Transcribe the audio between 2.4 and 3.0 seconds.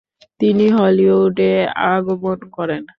করেন।